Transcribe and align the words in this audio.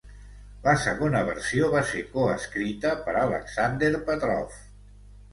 La 0.67 0.71
segona 0.83 1.19
versió 1.25 1.67
va 1.73 1.83
ser 1.89 2.01
coescrita 2.15 2.93
per 3.09 3.15
Alexander 3.25 3.91
Petrov. 4.09 4.57